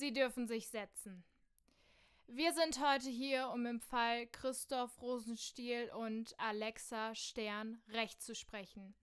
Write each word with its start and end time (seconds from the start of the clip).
Sie 0.00 0.14
dürfen 0.14 0.48
sich 0.48 0.68
setzen. 0.68 1.22
Wir 2.26 2.54
sind 2.54 2.80
heute 2.80 3.10
hier, 3.10 3.50
um 3.52 3.66
im 3.66 3.80
Fall 3.82 4.26
Christoph 4.28 5.02
Rosenstiel 5.02 5.90
und 5.92 6.34
Alexa 6.40 7.14
Stern 7.14 7.82
Recht 7.86 8.22
zu 8.22 8.34
sprechen. 8.34 8.94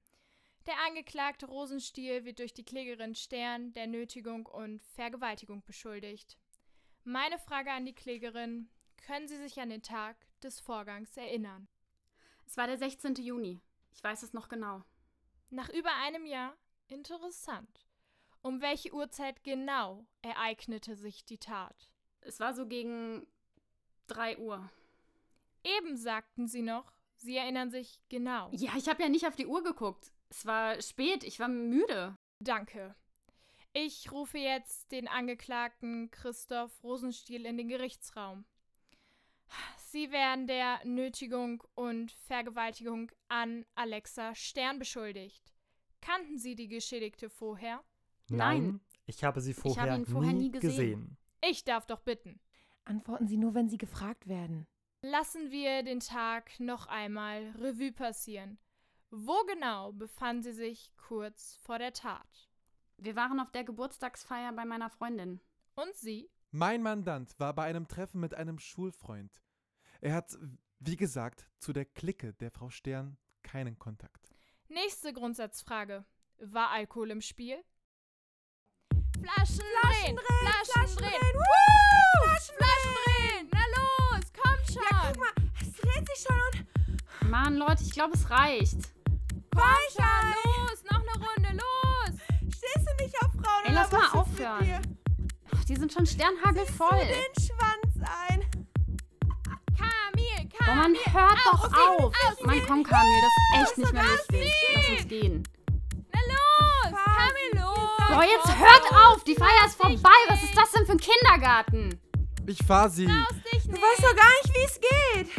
Der 0.65 0.73
angeklagte 0.87 1.45
Rosenstiel 1.45 2.25
wird 2.25 2.39
durch 2.39 2.55
die 2.55 2.65
Klägerin 2.65 3.13
Stern 3.13 3.73
der 3.73 3.85
Nötigung 3.85 4.47
und 4.47 4.81
Vergewaltigung 4.81 5.63
beschuldigt. 5.65 6.39
Meine 7.03 7.37
Frage 7.37 7.69
an 7.69 7.85
die 7.85 7.93
Klägerin: 7.93 8.67
Können 9.05 9.27
Sie 9.27 9.37
sich 9.37 9.59
an 9.59 9.69
den 9.69 9.83
Tag 9.83 10.17
des 10.41 10.59
Vorgangs 10.59 11.15
erinnern? 11.15 11.67
Es 12.47 12.57
war 12.57 12.65
der 12.65 12.79
16. 12.79 13.13
Juni. 13.17 13.61
Ich 13.93 14.03
weiß 14.03 14.23
es 14.23 14.33
noch 14.33 14.49
genau. 14.49 14.83
Nach 15.51 15.69
über 15.69 15.93
einem 15.97 16.25
Jahr? 16.25 16.57
Interessant. 16.87 17.86
Um 18.47 18.61
welche 18.61 18.93
Uhrzeit 18.93 19.43
genau 19.43 20.07
ereignete 20.21 20.95
sich 20.95 21.25
die 21.25 21.37
Tat? 21.37 21.91
Es 22.21 22.39
war 22.39 22.53
so 22.53 22.65
gegen 22.65 23.27
3 24.07 24.37
Uhr. 24.37 24.71
Eben 25.65 25.97
sagten 25.97 26.47
Sie 26.47 26.61
noch, 26.61 26.93
Sie 27.17 27.35
erinnern 27.35 27.71
sich 27.71 27.99
genau. 28.07 28.49
Ja, 28.53 28.71
ich 28.77 28.87
habe 28.87 29.03
ja 29.03 29.09
nicht 29.09 29.27
auf 29.27 29.35
die 29.35 29.47
Uhr 29.47 29.63
geguckt. 29.63 30.13
Es 30.29 30.45
war 30.45 30.81
spät, 30.81 31.25
ich 31.25 31.41
war 31.41 31.49
müde. 31.49 32.17
Danke. 32.39 32.95
Ich 33.73 34.13
rufe 34.13 34.37
jetzt 34.37 34.93
den 34.93 35.09
Angeklagten 35.09 36.09
Christoph 36.09 36.81
Rosenstiel 36.85 37.45
in 37.45 37.57
den 37.57 37.67
Gerichtsraum. 37.67 38.45
Sie 39.89 40.09
werden 40.11 40.47
der 40.47 40.79
Nötigung 40.85 41.61
und 41.75 42.13
Vergewaltigung 42.13 43.11
an 43.27 43.65
Alexa 43.75 44.33
Stern 44.35 44.79
beschuldigt. 44.79 45.53
Kannten 45.99 46.37
Sie 46.37 46.55
die 46.55 46.69
Geschädigte 46.69 47.29
vorher? 47.29 47.83
Nein. 48.29 48.81
ich 49.05 49.23
habe 49.23 49.41
sie 49.41 49.53
vorher, 49.53 49.93
habe 49.93 50.01
ihn 50.01 50.05
vorher 50.05 50.33
nie 50.33 50.39
nie 50.39 50.51
gesehen. 50.51 50.69
gesehen. 50.69 51.17
Ich 51.41 51.63
darf 51.63 51.85
doch 51.85 52.01
bitten. 52.01 52.39
Antworten 52.83 53.27
Sie 53.27 53.37
nur, 53.37 53.53
wenn 53.53 53.69
Sie 53.69 53.77
gefragt 53.77 54.27
werden. 54.27 54.67
Lassen 55.01 55.51
wir 55.51 55.83
den 55.83 55.99
Tag 55.99 56.59
noch 56.59 56.87
einmal 56.87 57.51
Revue 57.59 57.91
passieren. 57.91 58.57
Wo 59.09 59.35
genau 59.45 59.93
befanden 59.93 60.43
Sie 60.43 60.53
sich 60.53 60.91
kurz 60.97 61.57
vor 61.61 61.79
der 61.79 61.93
Tat? 61.93 62.49
Wir 62.97 63.15
waren 63.15 63.39
auf 63.39 63.51
der 63.51 63.63
Geburtstagsfeier 63.63 64.51
bei 64.53 64.65
meiner 64.65 64.89
Freundin. 64.89 65.39
Und 65.75 65.95
Sie? 65.95 66.29
Mein 66.51 66.81
Mandant 66.81 67.39
war 67.39 67.53
bei 67.53 67.63
einem 67.63 67.87
Treffen 67.87 68.19
mit 68.19 68.33
einem 68.33 68.57
Schulfreund. 68.57 69.41
Er 70.01 70.13
hat, 70.13 70.37
wie 70.79 70.95
gesagt, 70.95 71.47
zu 71.59 71.73
der 71.73 71.85
Clique 71.85 72.33
der 72.33 72.51
Frau 72.51 72.69
Stern 72.69 73.17
keinen 73.43 73.77
Kontakt. 73.77 74.33
Nächste 74.67 75.13
Grundsatzfrage. 75.13 76.05
War 76.39 76.71
Alkohol 76.71 77.11
im 77.11 77.21
Spiel? 77.21 77.63
Flaschen, 79.27 79.65
drehen! 79.81 80.19
Flaschen, 80.41 80.95
drehen! 80.95 81.33
Woo! 81.33 82.23
Flaschen 82.23 82.93
drehen! 83.03 83.49
Na 83.51 83.59
los, 83.75 84.25
kommt 84.31 84.67
schon! 84.67 84.83
Ja, 84.89 85.11
guck 85.11 85.19
mal, 85.19 85.31
es 85.61 85.71
dreht 85.81 86.07
sich 86.07 86.25
schon 86.25 86.65
und 87.21 87.29
Mann, 87.29 87.57
Leute, 87.57 87.83
ich 87.83 87.91
glaube, 87.91 88.13
es 88.13 88.29
reicht. 88.29 88.77
Komm 89.53 89.63
schon, 89.91 90.33
los, 90.45 90.83
noch 90.89 91.01
eine 91.01 91.25
Runde, 91.25 91.61
los! 91.63 92.15
stehst 92.55 92.87
du 92.87 93.03
nicht 93.03 93.15
auf 93.21 93.31
Frauen 93.33 93.65
Ey, 93.65 93.71
oder 93.71 93.73
lass 93.73 93.91
mal 93.91 94.19
aufhören. 94.19 94.97
Ach, 95.55 95.63
die 95.65 95.75
sind 95.75 95.91
schon 95.91 96.05
sternhagelvoll. 96.05 96.99
Den 96.99 97.43
Schwanz 97.43 98.09
ein. 98.29 98.45
Kamil, 99.77 100.49
Boah, 100.65 100.75
man 100.75 100.93
Kamil! 100.93 101.13
hört 101.13 101.39
doch 101.45 101.63
aus, 101.65 102.03
auf. 102.03 102.13
aus, 102.29 102.41
Mann, 102.43 102.61
komm, 102.65 102.83
Kamil, 102.83 103.21
das 103.21 103.63
ist 103.65 103.69
echt 103.69 103.77
nicht 103.79 103.93
mehr 103.93 104.03
lustig. 104.03 104.53
Lass 104.75 104.89
uns 104.89 105.07
gehen. 105.09 105.43
Boah, 108.17 108.23
jetzt 108.23 108.57
hört 108.57 108.91
auf. 108.93 109.23
Die 109.25 109.35
Feier 109.35 109.67
ist 109.67 109.75
vorbei. 109.75 110.09
Was 110.27 110.41
ist 110.41 110.57
das 110.57 110.71
denn 110.71 110.87
für 110.87 110.93
ein 110.93 110.99
Kindergarten? 110.99 112.01
Ich 112.47 112.57
fahr 112.65 112.89
sie. 112.89 113.05
Du 113.05 113.11
weißt 113.11 114.03
doch 114.03 114.15
gar 114.15 114.31
nicht, 114.41 114.55
wie 114.55 114.65
es 114.65 114.79
geht. 114.79 115.29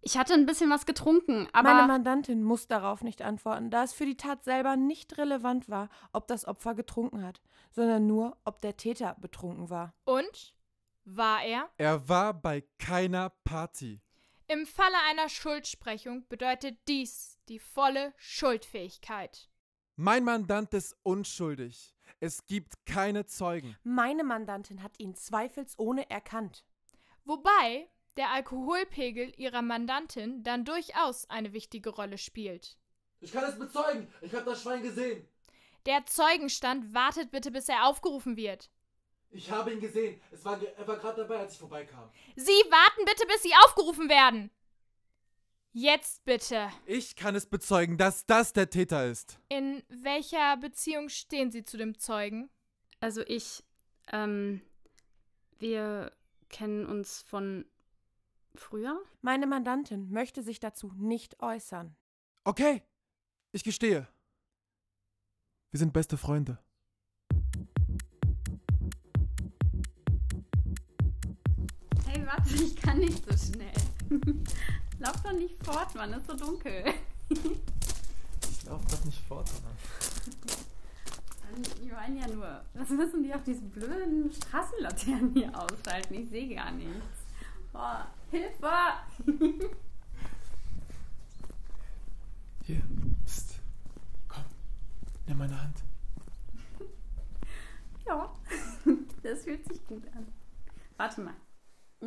Ich 0.00 0.18
hatte 0.18 0.34
ein 0.34 0.46
bisschen 0.46 0.68
was 0.70 0.84
getrunken, 0.84 1.46
Meine 1.52 1.68
aber 1.68 1.86
Mandantin 1.86 2.42
muss 2.42 2.66
darauf 2.66 3.04
nicht 3.04 3.22
antworten, 3.22 3.70
da 3.70 3.84
es 3.84 3.92
für 3.92 4.04
die 4.04 4.16
Tat 4.16 4.42
selber 4.42 4.74
nicht 4.74 5.16
relevant 5.16 5.68
war, 5.68 5.90
ob 6.12 6.26
das 6.26 6.44
Opfer 6.44 6.74
getrunken 6.74 7.22
hat, 7.22 7.40
sondern 7.70 8.04
nur, 8.08 8.36
ob 8.44 8.60
der 8.62 8.76
Täter 8.76 9.14
betrunken 9.20 9.70
war. 9.70 9.94
Und? 10.06 10.56
War 11.04 11.44
er? 11.44 11.68
Er 11.76 12.08
war 12.08 12.34
bei 12.34 12.64
keiner 12.78 13.30
Party. 13.44 14.00
Im 14.50 14.64
Falle 14.64 14.96
einer 15.10 15.28
Schuldsprechung 15.28 16.26
bedeutet 16.28 16.78
dies 16.88 17.38
die 17.50 17.58
volle 17.58 18.14
Schuldfähigkeit. 18.16 19.50
Mein 19.94 20.24
Mandant 20.24 20.72
ist 20.72 20.96
unschuldig. 21.02 21.94
Es 22.18 22.46
gibt 22.46 22.86
keine 22.86 23.26
Zeugen. 23.26 23.76
Meine 23.82 24.24
Mandantin 24.24 24.82
hat 24.82 24.98
ihn 24.98 25.14
zweifelsohne 25.14 26.08
erkannt. 26.08 26.64
Wobei 27.26 27.90
der 28.16 28.30
Alkoholpegel 28.30 29.34
ihrer 29.36 29.60
Mandantin 29.60 30.42
dann 30.44 30.64
durchaus 30.64 31.28
eine 31.28 31.52
wichtige 31.52 31.90
Rolle 31.90 32.16
spielt. 32.16 32.78
Ich 33.20 33.32
kann 33.32 33.44
es 33.44 33.58
bezeugen. 33.58 34.08
Ich 34.22 34.32
habe 34.32 34.46
das 34.46 34.62
Schwein 34.62 34.82
gesehen. 34.82 35.28
Der 35.84 36.06
Zeugenstand 36.06 36.94
wartet 36.94 37.30
bitte, 37.32 37.50
bis 37.50 37.68
er 37.68 37.86
aufgerufen 37.86 38.38
wird. 38.38 38.70
Ich 39.30 39.50
habe 39.50 39.72
ihn 39.72 39.80
gesehen. 39.80 40.20
Es 40.30 40.44
war, 40.44 40.60
er 40.62 40.86
war 40.88 40.96
gerade 40.96 41.22
dabei, 41.22 41.38
als 41.40 41.52
ich 41.52 41.58
vorbeikam. 41.58 42.10
Sie 42.36 42.50
warten 42.50 43.04
bitte, 43.04 43.26
bis 43.26 43.42
Sie 43.42 43.52
aufgerufen 43.64 44.08
werden. 44.08 44.50
Jetzt 45.72 46.24
bitte. 46.24 46.70
Ich 46.86 47.14
kann 47.14 47.34
es 47.34 47.46
bezeugen, 47.46 47.98
dass 47.98 48.26
das 48.26 48.52
der 48.52 48.70
Täter 48.70 49.06
ist. 49.06 49.38
In 49.48 49.82
welcher 49.88 50.56
Beziehung 50.56 51.08
stehen 51.08 51.50
Sie 51.50 51.62
zu 51.62 51.76
dem 51.76 51.98
Zeugen? 51.98 52.50
also 53.00 53.22
ich, 53.26 53.64
ähm, 54.12 54.60
wir 55.58 56.12
kennen 56.48 56.86
uns 56.86 57.22
von 57.22 57.64
früher. 58.54 59.00
Meine 59.20 59.46
Mandantin 59.46 60.10
möchte 60.10 60.42
sich 60.42 60.60
dazu 60.60 60.92
nicht 60.96 61.40
äußern. 61.42 61.96
Okay, 62.44 62.82
ich 63.52 63.64
gestehe. 63.64 64.08
Wir 65.70 65.78
sind 65.78 65.92
beste 65.92 66.16
Freunde. 66.16 66.58
Warte, 72.28 72.54
ich 72.62 72.76
kann 72.76 72.98
nicht 72.98 73.24
so 73.24 73.36
schnell. 73.36 73.72
Lauf 74.98 75.22
doch 75.22 75.32
nicht 75.32 75.56
fort, 75.64 75.94
Mann, 75.94 76.12
ist 76.12 76.26
so 76.26 76.36
dunkel. 76.36 76.84
Ich 77.30 78.64
laufe 78.64 78.86
doch 78.90 79.04
nicht 79.04 79.20
fort, 79.26 79.50
Mann. 79.62 79.76
Die 81.82 81.90
meinen 81.90 82.18
ja 82.18 82.28
nur, 82.28 82.62
was 82.74 82.90
müssen 82.90 83.22
die 83.22 83.34
auf 83.34 83.42
diesen 83.42 83.70
blöden 83.70 84.30
Straßenlaternen 84.30 85.32
hier 85.32 85.50
ausschalten? 85.58 86.14
Ich 86.14 86.28
sehe 86.28 86.54
gar 86.54 86.70
nichts. 86.72 87.24
Boah, 87.72 88.06
Hilfe! 88.30 88.70
Hier, 92.64 92.82
Psst. 93.24 93.60
Komm, 94.28 94.44
nimm 95.26 95.38
meine 95.38 95.62
Hand. 95.62 95.78
Ja, 98.06 98.30
das 99.22 99.44
fühlt 99.44 99.66
sich 99.66 99.86
gut 99.86 100.04
an. 100.14 100.26
Warte 100.98 101.22
mal. 101.22 101.34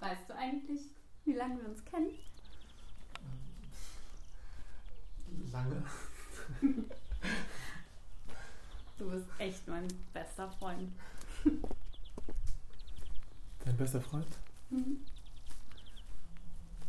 Weißt 0.00 0.28
du 0.28 0.34
eigentlich, 0.34 0.80
wie 1.24 1.34
lange 1.34 1.60
wir 1.60 1.68
uns 1.68 1.84
kennen? 1.84 2.10
Lange. 5.52 5.82
Du 8.98 9.10
bist 9.10 9.26
echt 9.38 9.68
mein 9.68 9.86
bester 10.14 10.50
Freund. 10.52 10.90
Dein 13.62 13.76
bester 13.76 14.00
Freund? 14.00 14.38
Mhm. 14.70 15.04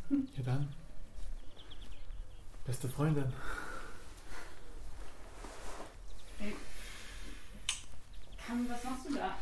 Ja 0.09 0.43
dann. 0.45 0.73
Beste 2.65 2.87
Freundin. 2.87 3.33
Kam, 8.37 8.69
was 8.69 8.83
machst 8.85 9.09
du 9.09 9.15
da? 9.15 9.35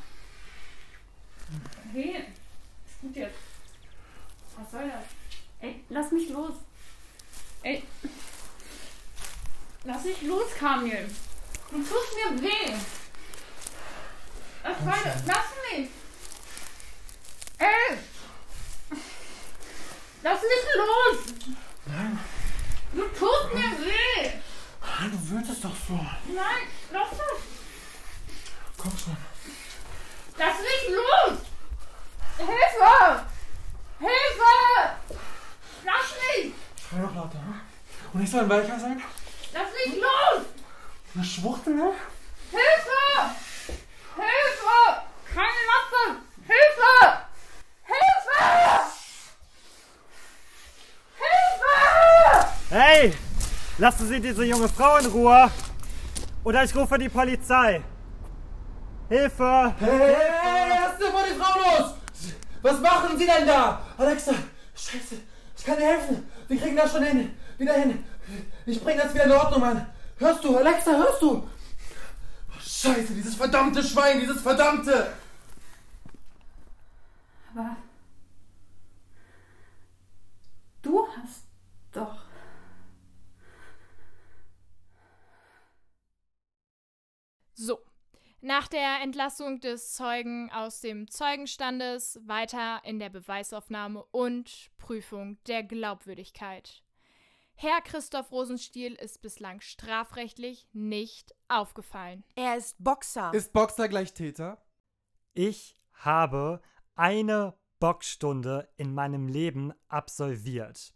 Hey, 1.93 2.25
ist 2.87 3.01
gut 3.01 3.15
jetzt. 3.15 3.37
Was 4.57 4.71
soll 4.71 4.87
das? 4.89 5.03
Ey, 5.61 5.83
lass 5.89 6.11
mich 6.11 6.29
los. 6.29 6.53
Ey. 7.63 7.83
Lass 9.83 10.03
mich 10.03 10.21
los, 10.23 10.53
Kamil. 10.57 11.07
Du 11.71 11.77
tust 11.77 12.15
mir 12.15 12.41
weh. 12.41 12.73
Das 14.63 14.85
war, 14.85 14.97
lass 15.05 15.45
mich. 15.71 15.89
Ey. 17.57 17.97
Lass 20.23 20.41
mich 20.41 20.75
los. 20.75 21.17
Nein, 21.85 22.19
Du 22.93 23.01
tust 23.09 23.53
mir 23.53 23.71
weh. 23.85 24.31
nein, 24.81 25.11
du 25.11 25.29
würdest 25.29 25.63
doch 25.63 25.75
so. 25.87 25.93
Nein, 25.93 26.67
lass 26.91 27.09
das. 27.11 27.39
Komm 28.77 28.91
schon. 28.97 29.17
Lass 30.37 30.57
mich 30.59 30.95
los. 30.95 31.39
Hilfe. 32.37 33.25
Hilfe. 33.99 35.19
Lass 35.85 36.11
mich. 36.35 36.53
Schrei 36.89 36.97
noch 36.99 37.15
lauter. 37.15 37.39
hm? 37.39 37.61
Und 38.05 38.13
ich 38.25 38.31
soll 38.31 38.41
ein 38.41 38.49
Weicher 38.49 38.79
sein? 38.79 39.01
Lass 39.53 39.67
mich 39.85 39.95
los! 40.01 40.45
Eine 41.13 41.23
Schwuchtel, 41.23 41.75
ne? 41.75 41.91
Hilfe! 42.49 43.35
Hilfe! 44.15 44.77
Keine 45.33 45.61
Maske! 45.69 46.21
Hilfe! 46.47 46.93
Hilfe! 47.85 48.39
Hilfe! 51.21 52.47
Hey! 52.71 53.13
Lassen 53.77 54.07
Sie 54.07 54.19
diese 54.19 54.43
junge 54.43 54.69
Frau 54.69 54.97
in 54.97 55.05
Ruhe! 55.05 55.51
Oder 56.43 56.63
ich 56.63 56.75
rufe 56.75 56.97
die 56.97 57.09
Polizei! 57.09 57.83
Hilfe! 59.07 59.75
Hey, 59.79 60.15
hey, 60.15 60.69
lass 60.69 61.13
mal 61.13 61.23
die 61.29 61.39
Frau 61.39 61.59
los! 61.59 61.93
Was 62.63 62.79
machen 62.79 63.17
Sie 63.19 63.27
denn 63.27 63.45
da? 63.45 63.81
Alexa, 63.99 64.31
scheiße, 64.73 65.17
ich 65.55 65.63
kann 65.63 65.77
dir 65.77 65.85
helfen. 65.85 66.27
Wir 66.47 66.59
kriegen 66.59 66.75
das 66.75 66.91
schon 66.91 67.03
hin. 67.03 67.37
Wieder 67.57 67.73
hin. 67.73 68.04
Ich 68.65 68.81
bring 68.83 68.97
das 68.97 69.13
wieder 69.13 69.25
in 69.25 69.31
Ordnung, 69.31 69.61
Mann. 69.61 69.93
Hörst 70.17 70.43
du, 70.43 70.57
Alexa, 70.57 70.91
hörst 70.91 71.21
du? 71.21 71.47
Oh, 72.49 72.59
scheiße, 72.59 73.13
dieses 73.13 73.35
verdammte 73.35 73.83
Schwein, 73.83 74.19
dieses 74.19 74.41
verdammte! 74.41 75.13
Aber 77.53 77.75
du 80.81 81.07
hast 81.07 81.43
doch. 81.91 82.25
So, 87.53 87.79
nach 88.41 88.67
der 88.67 89.01
Entlassung 89.01 89.59
des 89.59 89.93
Zeugen 89.93 90.51
aus 90.51 90.81
dem 90.81 91.09
Zeugenstandes 91.09 92.19
weiter 92.25 92.81
in 92.83 92.99
der 92.99 93.09
Beweisaufnahme 93.09 94.03
und 94.11 94.69
Prüfung 94.77 95.37
der 95.45 95.63
Glaubwürdigkeit. 95.63 96.84
Herr 97.57 97.79
Christoph 97.81 98.33
Rosenstiel 98.33 98.95
ist 98.95 99.21
bislang 99.21 99.61
strafrechtlich 99.61 100.67
nicht 100.73 101.33
aufgefallen. 101.47 102.25
Er 102.35 102.57
ist 102.57 102.75
Boxer. 102.83 103.33
Ist 103.33 103.53
Boxer 103.53 103.87
gleich 103.87 104.13
Täter? 104.13 104.61
Ich 105.33 105.79
habe 105.93 106.61
eine 106.95 107.57
Boxstunde 107.79 108.67
in 108.75 108.93
meinem 108.93 109.29
Leben 109.29 109.73
absolviert. 109.87 110.93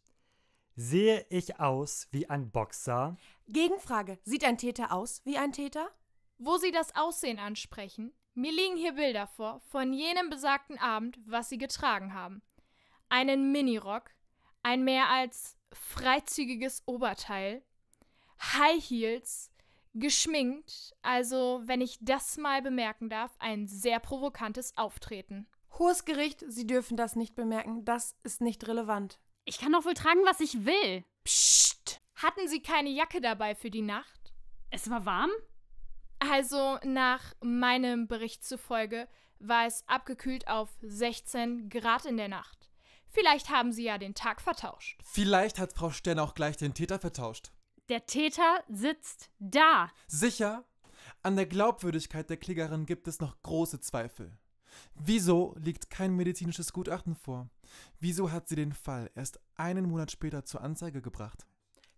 Sehe 0.75 1.25
ich 1.29 1.61
aus 1.61 2.09
wie 2.11 2.29
ein 2.29 2.51
Boxer? 2.51 3.15
Gegenfrage. 3.47 4.19
Sieht 4.23 4.43
ein 4.43 4.57
Täter 4.57 4.91
aus 4.91 5.21
wie 5.23 5.37
ein 5.37 5.53
Täter? 5.53 5.89
Wo 6.37 6.57
Sie 6.57 6.71
das 6.71 6.93
Aussehen 6.93 7.39
ansprechen, 7.39 8.13
mir 8.33 8.51
liegen 8.51 8.75
hier 8.75 8.93
Bilder 8.93 9.27
vor 9.27 9.61
von 9.69 9.93
jenem 9.93 10.29
besagten 10.29 10.77
Abend, 10.77 11.19
was 11.25 11.47
Sie 11.47 11.57
getragen 11.57 12.13
haben. 12.13 12.41
Einen 13.07 13.53
Minirock, 13.53 14.11
ein 14.61 14.83
mehr 14.83 15.09
als 15.09 15.58
freizügiges 15.73 16.83
Oberteil, 16.85 17.63
High 18.41 18.83
Heels, 18.83 19.51
geschminkt, 19.93 20.95
also, 21.01 21.61
wenn 21.65 21.81
ich 21.81 21.97
das 22.01 22.37
mal 22.37 22.61
bemerken 22.61 23.09
darf, 23.09 23.35
ein 23.39 23.67
sehr 23.67 23.99
provokantes 23.99 24.77
Auftreten. 24.77 25.47
Hohes 25.77 26.05
Gericht, 26.05 26.43
Sie 26.47 26.67
dürfen 26.67 26.97
das 26.97 27.15
nicht 27.15 27.35
bemerken. 27.35 27.85
Das 27.85 28.15
ist 28.23 28.41
nicht 28.41 28.67
relevant. 28.67 29.19
Ich 29.45 29.59
kann 29.59 29.71
doch 29.71 29.85
wohl 29.85 29.93
tragen, 29.93 30.21
was 30.25 30.39
ich 30.39 30.65
will. 30.65 31.03
Psst! 31.23 32.01
Hatten 32.15 32.47
Sie 32.47 32.61
keine 32.61 32.89
Jacke 32.89 33.21
dabei 33.21 33.55
für 33.55 33.71
die 33.71 33.81
Nacht? 33.81 34.33
Es 34.71 34.89
war 34.89 35.05
warm? 35.05 35.31
Also 36.19 36.77
nach 36.83 37.33
meinem 37.41 38.07
Bericht 38.07 38.43
zufolge 38.43 39.07
war 39.39 39.65
es 39.65 39.87
abgekühlt 39.87 40.49
auf 40.49 40.69
16 40.81 41.69
Grad 41.69 42.05
in 42.05 42.17
der 42.17 42.27
Nacht. 42.27 42.58
Vielleicht 43.09 43.49
haben 43.49 43.71
Sie 43.71 43.83
ja 43.83 43.97
den 43.97 44.13
Tag 44.13 44.41
vertauscht. 44.41 45.01
Vielleicht 45.03 45.59
hat 45.59 45.73
Frau 45.73 45.89
Stern 45.89 46.19
auch 46.19 46.35
gleich 46.35 46.57
den 46.57 46.73
Täter 46.73 46.99
vertauscht. 46.99 47.51
Der 47.89 48.05
Täter 48.05 48.63
sitzt 48.69 49.31
da. 49.39 49.89
Sicher? 50.07 50.63
An 51.23 51.35
der 51.35 51.47
Glaubwürdigkeit 51.47 52.29
der 52.29 52.37
Klägerin 52.37 52.85
gibt 52.85 53.07
es 53.07 53.19
noch 53.19 53.41
große 53.41 53.79
Zweifel. 53.79 54.37
Wieso 54.93 55.55
liegt 55.59 55.89
kein 55.89 56.15
medizinisches 56.15 56.71
Gutachten 56.71 57.15
vor? 57.15 57.49
Wieso 57.99 58.31
hat 58.31 58.47
sie 58.47 58.55
den 58.55 58.73
Fall 58.73 59.09
erst 59.15 59.39
einen 59.55 59.89
Monat 59.89 60.11
später 60.11 60.45
zur 60.45 60.61
Anzeige 60.61 61.01
gebracht? 61.01 61.45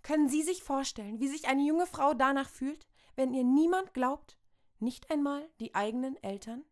Können 0.04 0.30
Sie 0.30 0.42
sich 0.42 0.64
vorstellen, 0.64 1.20
wie 1.20 1.28
sich 1.28 1.48
eine 1.48 1.62
junge 1.62 1.86
Frau 1.86 2.14
danach 2.14 2.50
fühlt, 2.50 2.88
wenn 3.16 3.34
ihr 3.34 3.44
niemand 3.44 3.94
glaubt? 3.94 4.38
Nicht 4.80 5.12
einmal 5.12 5.48
die 5.60 5.76
eigenen 5.76 6.22
Eltern? 6.24 6.64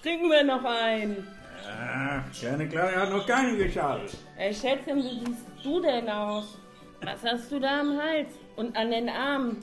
Trinken 0.00 0.30
wir 0.30 0.44
noch 0.44 0.64
einen. 0.64 1.26
Ja, 1.64 2.24
kleine 2.38 2.68
Claudia 2.68 3.00
hat 3.02 3.10
noch 3.10 3.26
keinen 3.26 3.58
geschadet. 3.58 4.16
Ey, 4.36 4.52
Schätzchen, 4.54 4.98
wie 4.98 5.24
siehst 5.24 5.46
du 5.62 5.80
denn 5.80 6.08
aus? 6.08 6.58
Was 7.02 7.22
hast 7.24 7.50
du 7.52 7.58
da 7.58 7.80
am 7.80 7.98
Hals 8.00 8.28
und 8.56 8.76
an 8.76 8.90
den 8.90 9.08
Armen? 9.08 9.62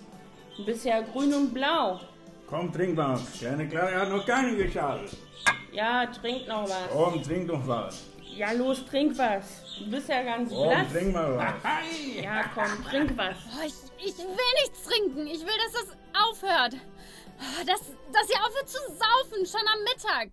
Du 0.56 0.66
bist 0.66 0.86
ja 0.86 1.02
grün 1.02 1.34
und 1.34 1.54
blau. 1.54 2.00
Komm, 2.48 2.72
trink 2.74 2.98
was. 2.98 3.34
Kleine 3.40 3.68
Claudia 3.68 4.00
hat 4.02 4.10
noch 4.10 4.26
keinen 4.26 4.58
geschadet. 4.58 5.12
Ja, 5.72 6.06
trink 6.08 6.48
noch 6.48 6.64
was. 6.64 6.90
Komm, 6.92 7.22
trink 7.22 7.48
doch 7.50 7.68
was. 7.68 8.04
Ja, 8.36 8.52
los, 8.52 8.86
trink 8.86 9.18
was. 9.18 9.64
Du 9.80 9.90
bist 9.92 10.10
ja 10.10 10.22
ganz 10.24 10.50
Komm, 10.50 10.68
blass. 10.70 10.92
trink 10.92 11.14
mal 11.14 11.38
was. 11.38 11.54
Ja, 12.24 12.44
komm, 12.54 12.86
trink 12.90 13.18
was. 13.18 13.36
Oh, 13.60 13.66
ich, 13.66 13.74
ich 14.08 14.18
will 14.18 14.54
nichts 14.64 14.84
trinken. 14.84 15.28
Ich 15.28 15.42
will, 15.42 15.58
dass 15.66 15.74
das 15.74 15.98
aufhört. 16.30 16.74
Oh, 17.40 17.66
Dass, 17.66 17.82
dass 18.12 18.30
ihr 18.30 18.38
aufhört 18.48 18.68
zu 18.70 18.80
saufen, 18.88 19.46
schon 19.46 19.68
am 19.72 19.84
Mittag. 19.84 20.30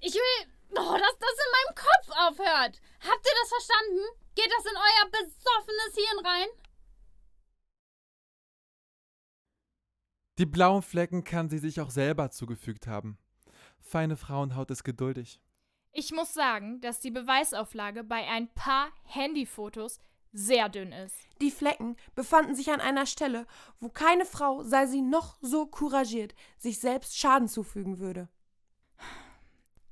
Ich 0.00 0.14
will, 0.14 0.46
oh, 0.70 0.96
dass 0.98 1.18
das 1.18 1.36
in 1.44 1.52
meinem 1.52 1.74
Kopf 1.74 2.08
aufhört. 2.10 2.80
Habt 3.00 3.26
ihr 3.26 3.36
das 3.40 3.48
verstanden? 3.48 4.00
Geht 4.34 4.50
das 4.50 4.64
in 4.64 4.76
euer 4.76 5.10
besoffenes 5.10 5.94
Hirn 5.94 6.26
rein? 6.26 6.48
Die 10.38 10.46
blauen 10.46 10.82
Flecken 10.82 11.22
kann 11.22 11.48
sie 11.48 11.58
sich 11.58 11.80
auch 11.80 11.90
selber 11.90 12.30
zugefügt 12.30 12.88
haben. 12.88 13.18
Feine 13.80 14.16
Frauenhaut 14.16 14.70
ist 14.70 14.82
geduldig. 14.82 15.40
Ich 15.92 16.10
muss 16.10 16.34
sagen, 16.34 16.80
dass 16.80 16.98
die 16.98 17.12
Beweisauflage 17.12 18.02
bei 18.02 18.26
ein 18.26 18.52
paar 18.52 18.88
Handyfotos 19.04 20.00
sehr 20.32 20.68
dünn 20.68 20.90
ist. 20.90 21.16
Die 21.40 21.52
Flecken 21.52 21.96
befanden 22.16 22.56
sich 22.56 22.72
an 22.72 22.80
einer 22.80 23.06
Stelle, 23.06 23.46
wo 23.78 23.88
keine 23.88 24.26
Frau, 24.26 24.64
sei 24.64 24.86
sie 24.86 25.02
noch 25.02 25.38
so 25.40 25.66
couragiert, 25.66 26.34
sich 26.58 26.80
selbst 26.80 27.16
Schaden 27.16 27.46
zufügen 27.46 28.00
würde. 28.00 28.28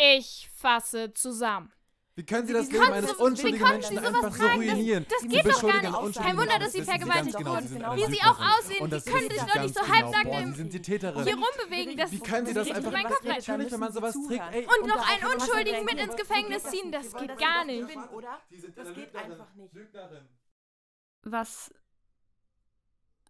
Ich 0.05 0.51
fasse 0.57 1.13
zusammen. 1.15 1.71
Wie 2.15 2.27
können 2.27 2.47
Sie 2.47 2.53
das 2.53 2.69
Wie 2.69 2.73
Leben 2.73 2.85
konnten 2.85 2.99
eines 2.99 3.13
unschuldigen 3.15 3.67
Menschen 3.69 3.89
Sie 3.91 4.05
sowas 4.05 4.15
einfach 4.25 4.33
so? 4.37 4.43
Das- 4.43 4.57
ruinieren? 4.57 5.07
das 5.09 5.21
Sie 5.21 5.29
geht 5.29 5.47
doch 5.47 5.63
gar 5.63 6.03
nicht. 6.03 6.17
Kein 6.19 6.37
Wunder, 6.37 6.59
dass 6.59 6.73
Sie 6.73 6.79
Das 6.79 6.89
vergewaltigt 6.89 7.33
ganz 7.39 7.47
wurden. 7.49 7.69
Sind 7.69 7.83
Wie 7.97 8.13
Sie 8.15 8.21
auch 8.23 8.39
aussehen, 8.41 8.91
das 8.91 9.05
Sie 9.05 9.11
können 9.13 9.31
sich 9.31 9.41
doch 9.43 9.63
nicht 9.63 9.75
so 9.75 9.81
genau. 9.83 9.95
halbnackt 9.95 10.25
Boah, 10.25 10.41
im- 10.41 10.51
Sie 10.51 10.57
sind 10.59 10.73
die 10.75 10.83
Täterin. 10.83 11.25
Hier 11.25 11.35
rumbewegen, 11.35 11.97
das 11.97 12.11
Wie 12.13 12.19
können 12.21 12.47
Sie 12.47 12.53
das 12.55 12.67
geht 12.67 12.77
einfach 12.77 12.93
mein 12.93 13.05
Kopf 13.05 13.25
rein. 13.25 13.37
Natürlich, 13.39 13.73
wenn 13.73 13.81
man 13.81 13.93
sowas 13.93 14.15
trägt, 14.27 14.45
ey, 14.53 14.67
Und 14.67 14.89
noch 14.89 15.09
einen 15.09 15.25
Unschuldigen 15.35 15.85
mit 15.85 15.99
ins 16.01 16.17
Gefängnis 16.17 16.63
ziehen, 16.65 16.93
das 16.93 17.11
das 17.13 17.21
geht 17.23 17.39
gar 17.39 17.65
nicht. 17.65 17.89
Das 18.77 18.95
geht 18.95 19.15
einfach 19.17 19.55
nicht. 19.55 19.73
Was 21.23 21.73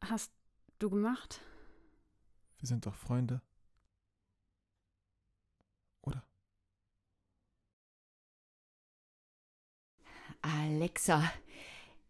hast 0.00 0.32
du 0.80 0.90
gemacht? 0.90 1.40
Wir 2.58 2.66
sind 2.66 2.84
doch 2.86 2.94
Freunde. 2.96 3.42
Alexa, 10.42 11.32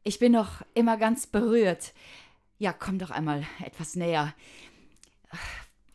ich 0.02 0.18
bin 0.18 0.32
noch 0.32 0.62
immer 0.74 0.96
ganz 0.96 1.26
berührt. 1.26 1.92
Ja, 2.58 2.72
komm 2.72 2.98
doch 2.98 3.10
einmal 3.10 3.46
etwas 3.64 3.94
näher. 3.94 4.34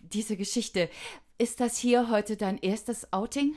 Diese 0.02 0.38
Geschichte, 0.38 0.90
ist 1.38 1.60
das 1.60 1.78
hier 1.78 2.10
heute 2.10 2.38
dein 2.38 2.58
erstes 2.58 3.12
Outing? 3.12 3.56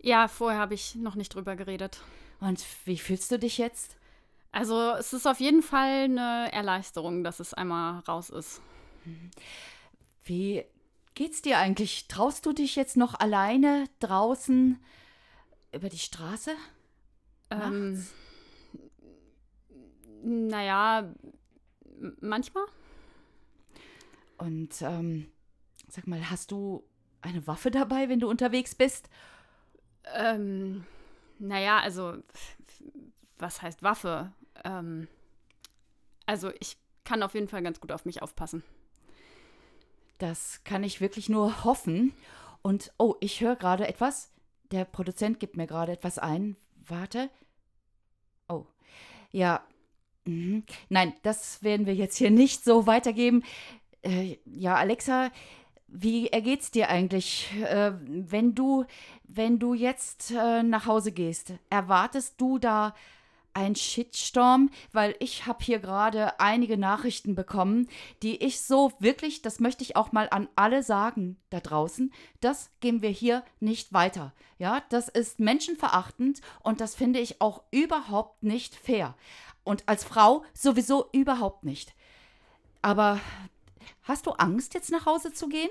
Ja, 0.00 0.28
vorher 0.28 0.60
habe 0.60 0.74
ich 0.74 0.94
noch 0.94 1.14
nicht 1.14 1.34
drüber 1.34 1.56
geredet. 1.56 2.00
Und 2.40 2.64
wie 2.84 2.98
fühlst 2.98 3.30
du 3.30 3.38
dich 3.38 3.58
jetzt? 3.58 3.96
Also, 4.52 4.92
es 4.92 5.12
ist 5.12 5.26
auf 5.26 5.40
jeden 5.40 5.62
Fall 5.62 6.04
eine 6.04 6.50
Erleichterung, 6.52 7.22
dass 7.22 7.40
es 7.40 7.54
einmal 7.54 8.00
raus 8.00 8.30
ist. 8.30 8.60
Wie 10.24 10.64
geht's 11.14 11.42
dir 11.42 11.58
eigentlich? 11.58 12.08
Traust 12.08 12.46
du 12.46 12.52
dich 12.52 12.76
jetzt 12.76 12.96
noch 12.96 13.18
alleine 13.18 13.88
draußen 14.00 14.78
über 15.72 15.88
die 15.88 15.98
Straße? 15.98 16.56
Ähm, 17.50 18.06
naja, 20.22 21.12
manchmal. 22.20 22.64
Und 24.38 24.80
ähm, 24.82 25.30
sag 25.88 26.06
mal, 26.06 26.30
hast 26.30 26.50
du 26.50 26.84
eine 27.20 27.46
Waffe 27.46 27.70
dabei, 27.70 28.08
wenn 28.08 28.20
du 28.20 28.28
unterwegs 28.28 28.74
bist? 28.74 29.10
Ähm, 30.14 30.84
naja, 31.38 31.80
also, 31.80 32.16
was 33.38 33.62
heißt 33.62 33.82
Waffe? 33.82 34.32
Ähm, 34.64 35.08
also, 36.26 36.50
ich 36.60 36.78
kann 37.04 37.22
auf 37.22 37.34
jeden 37.34 37.48
Fall 37.48 37.62
ganz 37.62 37.80
gut 37.80 37.92
auf 37.92 38.04
mich 38.04 38.22
aufpassen. 38.22 38.62
Das 40.18 40.62
kann 40.64 40.84
ich 40.84 41.00
wirklich 41.00 41.28
nur 41.28 41.64
hoffen. 41.64 42.12
Und 42.62 42.92
oh, 42.98 43.16
ich 43.20 43.40
höre 43.40 43.56
gerade 43.56 43.88
etwas. 43.88 44.30
Der 44.70 44.84
Produzent 44.84 45.40
gibt 45.40 45.56
mir 45.56 45.66
gerade 45.66 45.92
etwas 45.92 46.18
ein. 46.18 46.56
Warte. 46.90 47.30
Oh. 48.48 48.66
Ja, 49.32 49.62
Mhm. 50.26 50.64
Nein, 50.88 51.14
das 51.22 51.62
werden 51.62 51.86
wir 51.86 51.94
jetzt 51.94 52.16
hier 52.16 52.30
nicht 52.30 52.62
so 52.64 52.86
weitergeben. 52.86 53.42
Äh, 54.02 54.36
ja, 54.44 54.76
Alexa, 54.76 55.30
wie 55.88 56.28
ergeht's 56.28 56.70
dir 56.70 56.88
eigentlich, 56.88 57.50
äh, 57.62 57.92
wenn 58.06 58.54
du, 58.54 58.84
wenn 59.24 59.58
du 59.58 59.74
jetzt 59.74 60.30
äh, 60.30 60.62
nach 60.62 60.86
Hause 60.86 61.12
gehst? 61.12 61.54
Erwartest 61.68 62.40
du 62.40 62.58
da 62.58 62.94
ein 63.54 63.74
Shitstorm, 63.74 64.70
weil 64.92 65.14
ich 65.18 65.46
habe 65.46 65.64
hier 65.64 65.78
gerade 65.78 66.38
einige 66.40 66.78
Nachrichten 66.78 67.34
bekommen, 67.34 67.88
die 68.22 68.42
ich 68.44 68.60
so 68.60 68.92
wirklich, 68.98 69.42
das 69.42 69.60
möchte 69.60 69.82
ich 69.82 69.96
auch 69.96 70.12
mal 70.12 70.28
an 70.30 70.48
alle 70.56 70.82
sagen 70.82 71.36
da 71.50 71.60
draußen, 71.60 72.12
das 72.40 72.70
geben 72.80 73.02
wir 73.02 73.10
hier 73.10 73.44
nicht 73.58 73.92
weiter. 73.92 74.32
Ja, 74.58 74.82
das 74.90 75.08
ist 75.08 75.40
menschenverachtend 75.40 76.40
und 76.62 76.80
das 76.80 76.94
finde 76.94 77.20
ich 77.20 77.40
auch 77.40 77.62
überhaupt 77.70 78.42
nicht 78.42 78.74
fair. 78.74 79.16
Und 79.64 79.88
als 79.88 80.04
Frau 80.04 80.44
sowieso 80.52 81.08
überhaupt 81.12 81.64
nicht. 81.64 81.94
Aber 82.82 83.20
hast 84.02 84.26
du 84.26 84.32
Angst, 84.32 84.74
jetzt 84.74 84.90
nach 84.90 85.06
Hause 85.06 85.32
zu 85.32 85.48
gehen? 85.48 85.70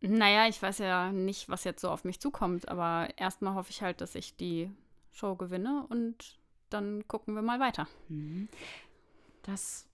Naja, 0.00 0.48
ich 0.48 0.60
weiß 0.60 0.78
ja 0.78 1.12
nicht, 1.12 1.48
was 1.48 1.64
jetzt 1.64 1.80
so 1.80 1.88
auf 1.88 2.04
mich 2.04 2.20
zukommt, 2.20 2.68
aber 2.68 3.08
erstmal 3.16 3.54
hoffe 3.54 3.70
ich 3.70 3.82
halt, 3.82 4.00
dass 4.00 4.16
ich 4.16 4.36
die 4.36 4.70
Show 5.12 5.36
gewinne 5.36 5.86
und 5.88 6.40
dann 6.72 7.06
gucken 7.08 7.34
wir 7.34 7.42
mal 7.42 7.60
weiter. 7.60 7.88
Mhm. 8.08 8.48
Das 9.42 9.86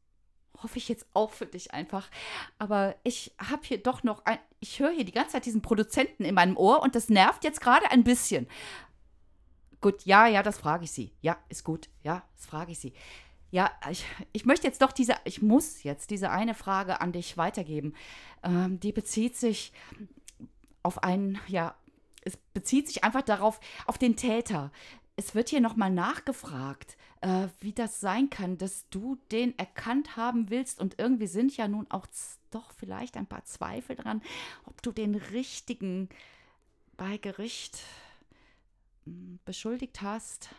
hoffe 0.62 0.78
ich 0.78 0.88
jetzt 0.88 1.06
auch 1.14 1.30
für 1.30 1.47
dich 1.47 1.73
einfach. 1.73 2.11
Aber 2.58 2.97
ich 3.04 3.32
habe 3.38 3.62
hier 3.64 3.82
doch 3.82 4.02
noch 4.02 4.25
ein. 4.25 4.38
Ich 4.61 4.80
höre 4.80 4.90
hier 4.90 5.04
die 5.04 5.12
ganze 5.12 5.32
Zeit 5.32 5.47
diesen 5.47 5.62
Produzenten 5.62 6.25
in 6.25 6.35
meinem 6.35 6.56
Ohr 6.56 6.82
und 6.82 6.94
das 6.94 7.08
nervt 7.08 7.44
jetzt 7.44 7.61
gerade 7.61 7.90
ein 7.90 8.04
bisschen. 8.04 8.49
Gut, 9.80 10.04
ja, 10.04 10.26
ja, 10.26 10.42
das 10.42 10.58
frage 10.58 10.85
ich 10.85 10.90
Sie. 10.90 11.12
Ja, 11.20 11.37
ist 11.49 11.62
gut. 11.62 11.88
Ja, 12.02 12.25
das 12.37 12.47
frage 12.47 12.73
ich 12.73 12.80
Sie. 12.80 12.92
Ja, 13.50 13.70
ich, 13.90 14.04
ich 14.32 14.44
möchte 14.44 14.66
jetzt 14.66 14.82
doch 14.82 14.92
diese, 14.92 15.14
ich 15.25 15.40
muss 15.40 15.82
jetzt 15.82 16.11
diese 16.11 16.30
eine 16.30 16.54
Frage 16.54 17.00
an 17.00 17.12
dich 17.12 17.37
weitergeben. 17.37 17.94
Ähm, 18.42 18.80
die 18.80 18.92
bezieht 18.92 19.37
sich 19.37 19.73
auf 20.82 21.02
einen, 21.02 21.38
ja, 21.47 21.75
es 22.25 22.37
bezieht 22.37 22.88
sich 22.88 23.04
einfach 23.04 23.23
darauf, 23.23 23.61
auf 23.87 23.97
den 23.97 24.16
Täter 24.16 24.70
es 25.18 25.34
wird 25.34 25.48
hier 25.48 25.60
nochmal 25.60 25.90
nachgefragt, 25.90 26.96
äh, 27.22 27.48
wie 27.58 27.72
das 27.72 27.98
sein 27.98 28.30
kann, 28.30 28.56
dass 28.56 28.88
du 28.88 29.18
den 29.32 29.58
erkannt 29.58 30.16
haben 30.16 30.48
willst. 30.48 30.80
Und 30.80 30.94
irgendwie 30.98 31.26
sind 31.26 31.56
ja 31.56 31.66
nun 31.66 31.90
auch 31.90 32.06
doch 32.52 32.70
vielleicht 32.70 33.16
ein 33.16 33.26
paar 33.26 33.44
Zweifel 33.44 33.96
dran, 33.96 34.22
ob 34.64 34.80
du 34.80 34.92
den 34.92 35.16
richtigen 35.16 36.08
bei 36.96 37.16
Gericht 37.16 37.80
hm, 39.06 39.40
beschuldigt 39.44 40.02
hast. 40.02 40.50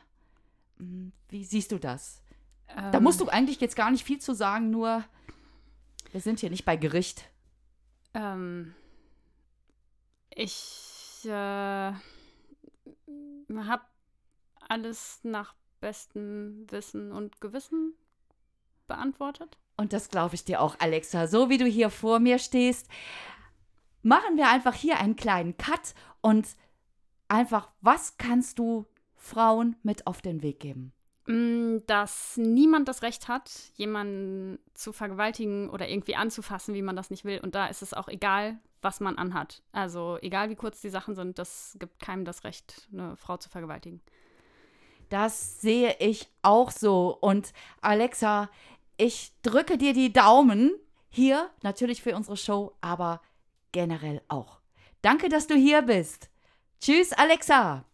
Hm, 0.78 1.14
wie 1.30 1.46
siehst 1.46 1.72
du 1.72 1.80
das? 1.80 2.22
Ähm, 2.68 2.92
da 2.92 3.00
musst 3.00 3.22
du 3.22 3.30
eigentlich 3.30 3.62
jetzt 3.62 3.78
gar 3.78 3.92
nicht 3.92 4.04
viel 4.04 4.20
zu 4.20 4.34
sagen, 4.34 4.72
nur 4.72 5.06
wir 6.12 6.20
sind 6.20 6.42
hier 6.42 6.50
nicht 6.50 6.66
bei 6.66 6.76
Gericht. 6.76 7.30
Ähm, 8.14 8.76
ich 10.36 11.22
äh, 11.24 11.30
habe 11.30 11.94
alles 14.70 15.20
nach 15.24 15.56
bestem 15.82 16.66
Wissen 16.70 17.12
und 17.12 17.42
Gewissen 17.42 17.94
beantwortet. 18.88 19.58
Und 19.78 19.94
das 19.94 20.10
glaube 20.10 20.36
ich 20.36 20.44
dir 20.44 20.62
auch, 20.62 20.76
Alexa. 20.80 21.28
So 21.28 21.50
wie 21.50 21.58
du 21.58 21.66
hier 21.66 21.90
vor 21.90 22.20
mir 22.20 22.40
stehst, 22.40 22.88
machen 24.02 24.38
wir 24.38 24.50
einfach 24.50 24.74
hier 24.74 25.00
einen 25.00 25.16
kleinen 25.16 25.58
Cut 25.58 25.94
und 26.22 26.48
einfach, 27.28 27.70
was 27.82 28.18
kannst 28.18 28.60
du 28.60 28.86
Frauen 29.16 29.76
mit 29.84 30.08
auf 30.08 30.22
den 30.22 30.42
Weg 30.42 30.60
geben? 30.60 30.92
Mm, 31.28 31.78
dass 31.86 32.38
niemand 32.38 32.88
das 32.88 33.04
Recht 33.04 33.28
hat, 33.28 33.52
jemanden 33.76 34.60
zu 34.74 34.92
vergewaltigen 34.92 35.70
oder 35.70 35.88
irgendwie 35.88 36.16
anzufassen, 36.16 36.74
wie 36.74 36.82
man 36.82 36.96
das 36.96 37.12
nicht 37.12 37.24
will. 37.24 37.40
Und 37.40 37.56
da 37.56 37.68
ist 37.68 37.82
es 37.82 37.94
auch 37.94 38.08
egal, 38.08 38.60
was 38.82 39.00
man 39.00 39.18
anhat. 39.18 39.62
Also 39.72 40.18
egal, 40.22 40.50
wie 40.50 40.56
kurz 40.56 40.82
die 40.82 40.90
Sachen 40.90 41.16
sind, 41.16 41.38
das 41.38 41.78
gibt 41.80 42.00
keinem 42.00 42.26
das 42.26 42.44
Recht, 42.44 42.90
eine 42.92 43.16
Frau 43.16 43.38
zu 43.38 43.50
vergewaltigen. 43.50 44.02
Das 45.10 45.60
sehe 45.62 45.96
ich 46.00 46.30
auch 46.42 46.72
so. 46.72 47.18
Und 47.20 47.54
Alexa, 47.82 48.50
ich 48.98 49.32
drücke 49.42 49.78
dir 49.78 49.94
die 49.94 50.14
Daumen. 50.14 50.72
Hier 51.10 51.50
natürlich 51.64 52.04
für 52.04 52.16
unsere 52.16 52.38
Show, 52.38 52.74
aber 52.82 53.22
generell 53.72 54.22
auch. 54.28 54.60
Danke, 55.02 55.30
dass 55.30 55.48
du 55.48 55.56
hier 55.56 55.82
bist. 55.82 56.30
Tschüss, 56.80 57.14
Alexa. 57.14 57.86